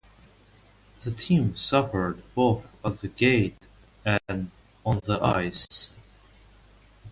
The 1.03 1.11
team 1.11 1.55
suffered 1.55 2.23
both 2.33 2.65
at 2.83 3.01
the 3.01 3.07
gate 3.07 3.55
and 4.03 4.49
on 4.83 4.99
the 5.05 5.19
ice. 5.23 5.91